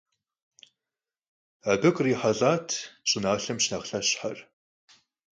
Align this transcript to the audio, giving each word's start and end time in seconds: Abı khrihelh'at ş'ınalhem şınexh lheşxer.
Abı 1.71 1.89
khrihelh'at 1.95 2.69
ş'ınalhem 3.09 3.57
şınexh 3.63 3.87
lheşxer. 3.91 4.37